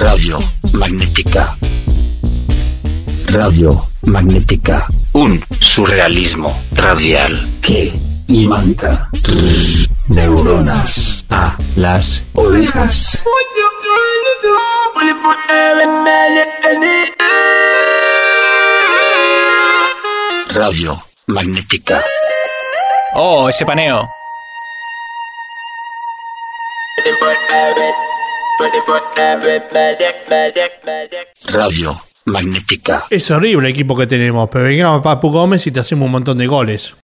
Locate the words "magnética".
0.72-1.56, 4.02-4.86, 21.26-22.00, 32.24-33.04